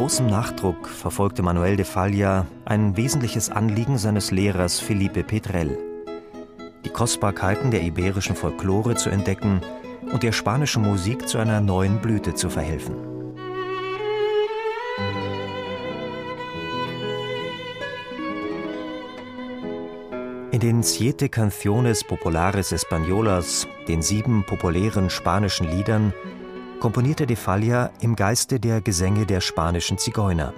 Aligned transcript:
Großem 0.00 0.28
Nachdruck 0.28 0.88
verfolgte 0.88 1.42
Manuel 1.42 1.76
de 1.76 1.84
Falla 1.84 2.46
ein 2.64 2.96
wesentliches 2.96 3.50
Anliegen 3.50 3.98
seines 3.98 4.30
Lehrers 4.30 4.80
Felipe 4.80 5.22
Petrel. 5.22 5.76
Die 6.86 6.88
Kostbarkeiten 6.88 7.70
der 7.70 7.82
iberischen 7.82 8.34
Folklore 8.34 8.94
zu 8.94 9.10
entdecken 9.10 9.60
und 10.10 10.22
der 10.22 10.32
spanischen 10.32 10.84
Musik 10.84 11.28
zu 11.28 11.36
einer 11.36 11.60
neuen 11.60 12.00
Blüte 12.00 12.32
zu 12.32 12.48
verhelfen. 12.48 12.96
In 20.50 20.60
den 20.60 20.82
Siete 20.82 21.28
Canciones 21.28 22.04
Populares 22.04 22.72
Españolas, 22.72 23.66
den 23.86 24.00
sieben 24.00 24.44
populären 24.46 25.10
spanischen 25.10 25.70
Liedern, 25.70 26.14
komponierte 26.80 27.26
de 27.26 27.36
Falla 27.36 27.90
im 28.00 28.16
Geiste 28.16 28.58
der 28.58 28.80
Gesänge 28.80 29.26
der 29.26 29.42
spanischen 29.42 29.98
Zigeuner. 29.98 30.54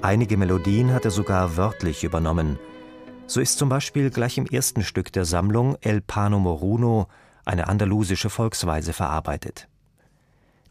Einige 0.00 0.38
Melodien 0.38 0.94
hat 0.94 1.04
er 1.04 1.10
sogar 1.10 1.58
wörtlich 1.58 2.02
übernommen. 2.02 2.58
So 3.26 3.40
ist 3.40 3.58
zum 3.58 3.68
Beispiel 3.68 4.08
gleich 4.08 4.38
im 4.38 4.46
ersten 4.46 4.82
Stück 4.82 5.12
der 5.12 5.26
Sammlung 5.26 5.76
El 5.82 6.00
Pano 6.00 6.38
Moruno 6.38 7.08
eine 7.44 7.68
andalusische 7.68 8.30
Volksweise 8.30 8.94
verarbeitet. 8.94 9.68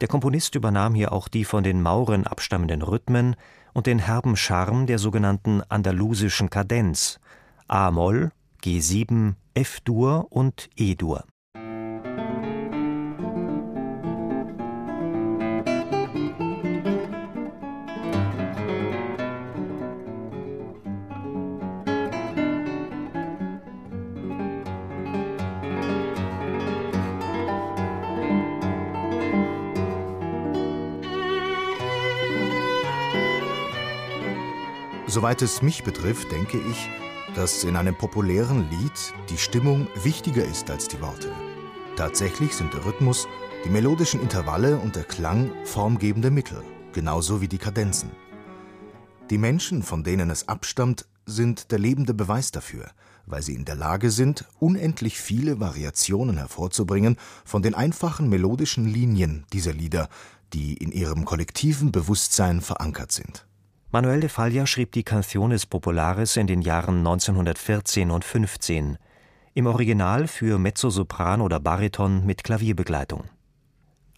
Der 0.02 0.08
Komponist 0.08 0.56
übernahm 0.56 0.96
hier 0.96 1.12
auch 1.12 1.28
die 1.28 1.46
von 1.46 1.64
den 1.64 1.84
Mauren 1.84 2.26
abstammenden 2.26 2.82
Rhythmen 2.82 3.36
und 3.74 3.86
den 3.86 4.00
herben 4.00 4.36
Charme 4.36 4.88
der 4.88 4.98
sogenannten 4.98 5.62
andalusischen 5.70 6.50
Kadenz 6.50 7.20
A-Moll, 7.68 8.32
G7, 8.64 9.36
F-Dur 9.54 10.28
und 10.32 10.70
E-Dur. 10.76 11.26
Soweit 35.10 35.42
es 35.42 35.62
mich 35.62 35.86
betrifft, 35.86 36.34
denke 36.34 36.60
ich, 36.60 36.90
dass 37.34 37.64
in 37.64 37.78
einem 37.78 37.96
populären 37.96 38.70
Lied 38.70 39.14
die 39.30 39.38
Stimmung 39.38 39.88
wichtiger 40.04 40.44
ist 40.44 40.70
als 40.70 40.90
die 40.90 41.00
Worte. 41.00 41.32
Tatsächlich 41.96 42.54
sind 42.54 42.74
der 42.74 42.84
Rhythmus, 42.84 43.26
die 43.64 43.70
melodischen 43.70 44.22
Intervalle 44.22 44.78
und 44.78 44.98
der 44.98 45.06
Klang 45.06 45.50
formgebende 45.64 46.30
Mittel, 46.30 46.62
genauso 46.92 47.40
wie 47.40 47.48
die 47.48 47.58
Kadenzen. 47.58 48.12
Die 49.30 49.38
Menschen, 49.38 49.82
von 49.82 50.04
denen 50.04 50.30
es 50.30 50.50
abstammt, 50.50 51.06
sind 51.26 51.72
der 51.72 51.80
lebende 51.80 52.14
Beweis 52.14 52.52
dafür, 52.52 52.92
weil 53.26 53.42
sie 53.42 53.56
in 53.56 53.64
der 53.64 53.76
Lage 53.76 54.12
sind, 54.12 54.44
unendlich 54.60 55.20
viele 55.20 55.62
Variationen 55.62 56.38
hervorzubringen 56.38 57.16
von 57.46 57.62
den 57.62 57.76
einfachen 57.76 58.28
melodischen 58.28 58.86
Linien 58.86 59.46
dieser 59.54 59.74
Lieder, 59.74 60.10
die 60.54 60.74
in 60.74 60.92
ihrem 60.92 61.24
kollektiven 61.24 61.94
Bewusstsein 61.94 62.60
verankert 62.60 63.14
sind. 63.14 63.47
Manuel 63.90 64.20
de 64.20 64.28
Falla 64.28 64.66
schrieb 64.66 64.92
die 64.92 65.04
Canciones 65.04 65.66
Populares 65.66 66.36
in 66.36 66.46
den 66.46 66.62
Jahren 66.62 66.98
1914 66.98 68.12
und 68.12 68.26
15, 68.26 68.98
im 69.54 69.66
Original 69.66 70.28
für 70.28 70.60
Mezzosopran 70.60 71.40
oder 71.40 71.62
Bariton 71.62 72.26
mit 72.26 72.44
Klavierbegleitung. 72.44 73.24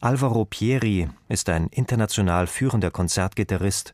Alvaro 0.02 0.46
Pieri 0.46 1.08
ist 1.28 1.50
ein 1.50 1.68
international 1.68 2.48
führender 2.48 2.90
Konzertgitarrist 2.90 3.94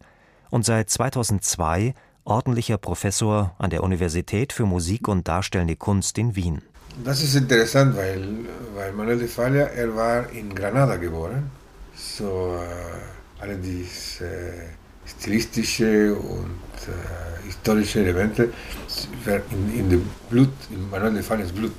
und 0.49 0.63
seit 0.63 0.89
2002 0.89 1.93
ordentlicher 2.23 2.77
Professor 2.77 3.53
an 3.57 3.69
der 3.69 3.83
Universität 3.83 4.53
für 4.53 4.65
Musik 4.65 5.09
und 5.09 5.27
Darstellende 5.27 5.75
Kunst 5.75 6.17
in 6.17 6.37
Wien. 6.37 6.61
Das 7.03 7.21
ist 7.21 7.35
interessant, 7.35 7.97
weil, 7.97 8.45
weil 8.75 8.93
Manuel 8.93 9.19
de 9.19 9.27
Falla, 9.27 9.65
er 9.65 9.93
war 9.93 10.29
in 10.29 10.55
Granada 10.55 10.95
geboren. 10.95 11.51
So, 11.95 12.55
äh, 12.55 13.41
alle 13.41 13.57
diese 13.57 14.25
äh, 14.25 14.84
stilistische 15.07 16.15
und 16.15 16.59
äh, 16.87 17.45
historische 17.45 17.99
Elemente 17.99 18.49
in, 19.25 19.79
in 19.79 19.89
dem 19.89 20.09
Blut, 20.29 20.49
in 20.69 20.89
Manuel 20.89 21.13
de 21.13 21.23
Fallas 21.23 21.51
Blut. 21.51 21.73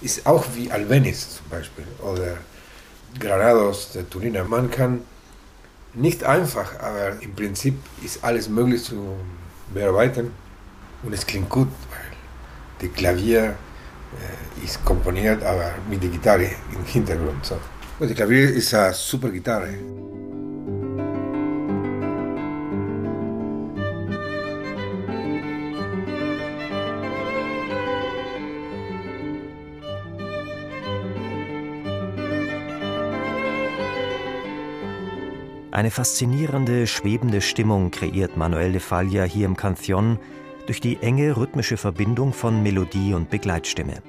Ist 0.00 0.26
auch 0.26 0.44
wie 0.54 0.70
Albeniz 0.70 1.36
zum 1.36 1.48
Beispiel 1.50 1.84
oder 2.02 2.36
Granados 3.18 3.92
der 3.92 4.08
Turiner. 4.08 4.44
Man 4.44 4.70
kann 4.70 5.00
nicht 5.94 6.22
einfach, 6.22 6.78
aber 6.78 7.20
im 7.20 7.34
Prinzip 7.34 7.74
ist 8.04 8.22
alles 8.22 8.48
möglich 8.48 8.84
zu 8.84 9.16
bearbeiten 9.74 10.30
und 11.02 11.12
es 11.12 11.26
klingt 11.26 11.48
gut, 11.48 11.68
weil 11.90 12.88
das 12.88 12.96
Klavier 12.96 13.42
äh, 13.44 14.64
ist 14.64 14.84
komponiert, 14.84 15.42
aber 15.42 15.74
mit 15.90 16.02
der 16.02 16.10
Gitarre 16.10 16.50
im 16.72 16.84
Hintergrund. 16.84 17.44
So. 17.44 17.58
Und 17.98 18.08
das 18.08 18.16
Klavier 18.16 18.50
ist 18.50 18.72
eine 18.74 18.94
super 18.94 19.30
Gitarre. 19.30 19.74
Eine 35.70 35.90
faszinierende, 35.90 36.86
schwebende 36.86 37.42
Stimmung 37.42 37.90
kreiert 37.90 38.38
Manuel 38.38 38.72
de 38.72 38.80
Falla 38.80 39.24
hier 39.24 39.44
im 39.44 39.56
Canción 39.56 40.18
durch 40.66 40.80
die 40.80 40.96
enge 41.02 41.36
rhythmische 41.36 41.76
Verbindung 41.76 42.32
von 42.32 42.62
Melodie 42.62 43.12
und 43.12 43.28
Begleitstimme. 43.28 44.02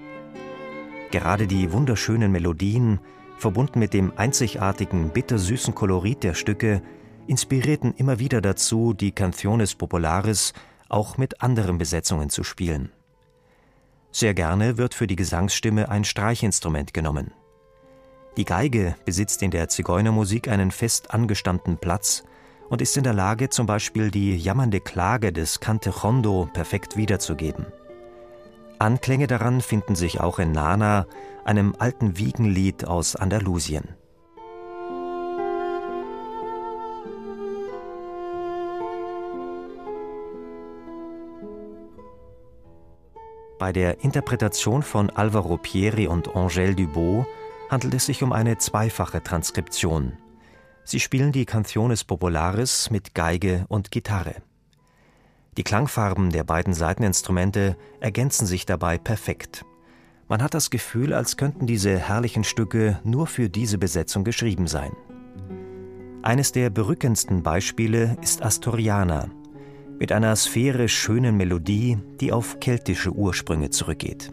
Gerade 1.11 1.47
die 1.47 1.73
wunderschönen 1.73 2.31
Melodien, 2.31 2.99
verbunden 3.37 3.79
mit 3.79 3.93
dem 3.93 4.13
einzigartigen, 4.15 5.09
bittersüßen 5.09 5.75
Kolorit 5.75 6.23
der 6.23 6.33
Stücke, 6.33 6.81
inspirierten 7.27 7.93
immer 7.95 8.19
wieder 8.19 8.39
dazu, 8.39 8.93
die 8.93 9.11
Canciones 9.11 9.75
Populares 9.75 10.53
auch 10.87 11.17
mit 11.17 11.41
anderen 11.41 11.77
Besetzungen 11.77 12.29
zu 12.29 12.43
spielen. 12.43 12.89
Sehr 14.11 14.33
gerne 14.33 14.77
wird 14.77 14.93
für 14.93 15.07
die 15.07 15.17
Gesangsstimme 15.17 15.89
ein 15.89 16.05
Streichinstrument 16.05 16.93
genommen. 16.93 17.31
Die 18.39 18.45
Geige 18.45 18.95
besitzt 19.03 19.43
in 19.43 19.51
der 19.51 19.67
Zigeunermusik 19.67 20.47
einen 20.47 20.71
fest 20.71 21.13
angestammten 21.13 21.77
Platz 21.77 22.23
und 22.69 22.81
ist 22.81 22.95
in 22.95 23.03
der 23.03 23.11
Lage, 23.11 23.49
zum 23.49 23.65
Beispiel 23.65 24.11
die 24.11 24.37
jammernde 24.37 24.79
Klage 24.79 25.33
des 25.33 25.59
Cante 25.59 25.89
Jondo 25.89 26.47
perfekt 26.53 26.95
wiederzugeben. 26.95 27.65
Anklänge 28.79 29.27
daran 29.27 29.59
finden 29.59 29.95
sich 29.95 30.21
auch 30.21 30.39
in 30.39 30.53
Nana, 30.53 31.05
einem 31.43 31.75
alten 31.79 32.17
Wiegenlied 32.17 32.85
aus 32.85 33.17
Andalusien. 33.17 33.89
Bei 43.57 43.73
der 43.73 44.01
Interpretation 44.05 44.81
von 44.81 45.09
Alvaro 45.09 45.57
Pieri 45.57 46.07
und 46.07 46.29
Angèle 46.29 46.75
Dubot 46.75 47.25
handelt 47.69 47.93
es 47.93 48.07
sich 48.07 48.23
um 48.23 48.33
eine 48.33 48.57
zweifache 48.57 49.23
Transkription. 49.23 50.17
Sie 50.83 50.99
spielen 50.99 51.31
die 51.31 51.45
Canciones 51.45 52.03
Populares 52.03 52.89
mit 52.89 53.13
Geige 53.13 53.65
und 53.69 53.91
Gitarre. 53.91 54.35
Die 55.57 55.63
Klangfarben 55.63 56.31
der 56.31 56.43
beiden 56.43 56.73
Saiteninstrumente 56.73 57.77
ergänzen 57.99 58.47
sich 58.47 58.65
dabei 58.65 58.97
perfekt. 58.97 59.65
Man 60.27 60.41
hat 60.41 60.53
das 60.53 60.69
Gefühl, 60.69 61.13
als 61.13 61.37
könnten 61.37 61.67
diese 61.67 61.97
herrlichen 61.97 62.43
Stücke 62.43 62.99
nur 63.03 63.27
für 63.27 63.49
diese 63.49 63.77
Besetzung 63.77 64.23
geschrieben 64.23 64.67
sein. 64.67 64.91
Eines 66.21 66.51
der 66.51 66.69
berückendsten 66.69 67.43
Beispiele 67.43 68.17
ist 68.21 68.43
Astoriana, 68.43 69.29
mit 69.99 70.11
einer 70.11 70.35
sphärisch 70.35 70.97
schönen 70.97 71.35
Melodie, 71.35 71.97
die 72.19 72.31
auf 72.31 72.59
keltische 72.59 73.11
Ursprünge 73.11 73.69
zurückgeht. 73.69 74.31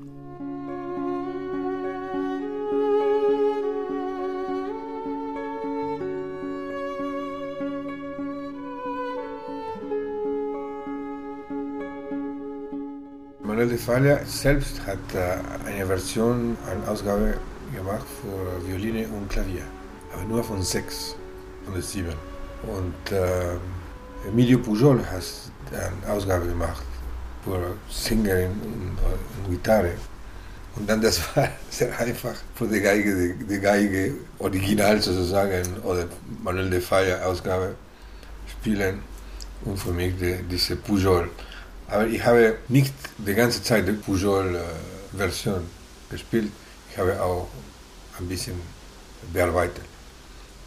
Manuel 13.46 13.68
de 13.68 13.78
Falla 13.78 14.18
selbst 14.26 14.84
hat 14.88 14.98
eine 15.64 15.86
Version, 15.86 16.56
eine 16.68 16.90
Ausgabe 16.90 17.34
gemacht 17.72 18.04
für 18.20 18.66
Violine 18.66 19.06
und 19.06 19.28
Klavier, 19.28 19.62
aber 20.12 20.24
nur 20.24 20.42
von 20.42 20.60
sechs, 20.64 21.14
von 21.64 21.80
sieben. 21.80 22.14
Und 22.64 23.12
äh, 23.12 24.28
Emilio 24.28 24.58
Pujol 24.58 24.98
hat 24.98 25.22
eine 25.70 26.12
Ausgabe 26.12 26.46
gemacht 26.46 26.82
für 27.44 27.76
Sängerin 27.88 28.50
und, 28.50 28.98
und 29.44 29.50
Gitarre. 29.52 29.92
Und 30.74 30.90
dann 30.90 31.00
das 31.00 31.20
war 31.36 31.48
sehr 31.70 31.96
einfach 32.00 32.34
für 32.56 32.66
die 32.66 32.80
Geige, 32.80 33.14
die, 33.14 33.44
die 33.44 33.60
Geige 33.60 34.14
original 34.40 35.00
sozusagen 35.00 35.62
oder 35.84 36.08
Manuel 36.42 36.68
de 36.68 36.80
Falla 36.80 37.22
Ausgabe 37.24 37.76
spielen 38.50 39.02
und 39.64 39.78
für 39.78 39.92
mich 39.92 40.14
die, 40.18 40.34
diese 40.50 40.74
Pujol. 40.74 41.30
Aber 41.88 42.06
ich 42.06 42.24
habe 42.24 42.58
nicht 42.68 42.94
die 43.18 43.34
ganze 43.34 43.62
Zeit 43.62 43.86
die 43.86 43.92
Pujol-Version 43.92 45.62
gespielt. 46.10 46.50
Ich 46.90 46.98
habe 46.98 47.20
auch 47.22 47.48
ein 48.18 48.28
bisschen 48.28 48.60
bearbeitet, 49.32 49.84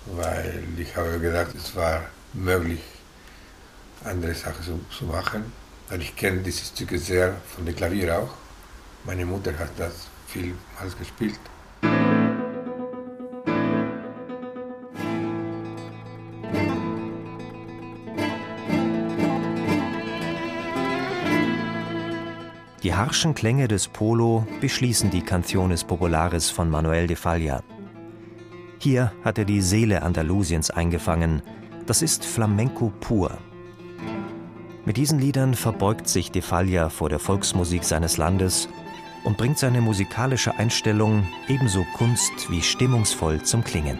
weil 0.06 0.64
ich 0.78 0.96
habe 0.96 1.20
gedacht, 1.20 1.54
es 1.56 1.76
war 1.76 2.06
möglich, 2.34 2.82
andere 4.04 4.34
Sachen 4.34 4.64
zu, 4.64 4.80
zu 4.98 5.06
machen. 5.06 5.52
Weil 5.90 6.02
ich 6.02 6.16
kenne 6.16 6.42
diese 6.42 6.64
Stücke 6.64 6.98
sehr 6.98 7.36
von 7.54 7.66
der 7.66 7.74
Klavier 7.74 8.20
auch. 8.20 8.30
Meine 9.04 9.26
Mutter 9.26 9.58
hat 9.58 9.72
das 9.78 10.08
vielmals 10.28 10.98
gespielt. 10.98 11.40
Die 22.84 22.96
harschen 22.96 23.36
Klänge 23.36 23.68
des 23.68 23.90
Polo 23.90 24.48
beschließen 24.62 25.10
die 25.10 25.22
Canciones 25.22 25.84
Populares 25.84 26.50
von 26.50 26.70
Manuel 26.70 27.08
de 27.08 27.18
Falla. 27.18 27.62
Hier 28.78 29.12
hat 29.26 29.38
er 29.38 29.44
die 29.44 29.62
Seele 29.62 30.02
Andalusiens 30.02 30.72
eingefangen. 30.72 31.42
Das 31.86 32.02
ist 32.02 32.24
Flamenco 32.24 32.94
pur. 33.02 33.38
Mit 34.86 34.96
diesen 34.96 35.20
Liedern 35.20 35.56
verbeugt 35.56 36.08
sich 36.08 36.32
de 36.32 36.42
Falla 36.42 36.88
vor 36.88 37.10
der 37.10 37.20
Volksmusik 37.20 37.84
seines 37.84 38.16
Landes 38.16 38.70
und 39.26 39.38
bringt 39.38 39.60
seine 39.60 39.82
musikalische 39.82 40.58
Einstellung 40.58 41.28
ebenso 41.50 41.86
kunst- 41.98 42.50
wie 42.50 42.62
stimmungsvoll 42.62 43.42
zum 43.44 43.62
Klingen. 43.62 44.00